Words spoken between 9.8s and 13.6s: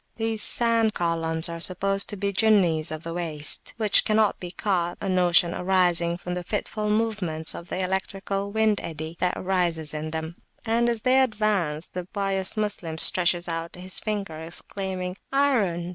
them, and as they advance, the pious Moslem stretches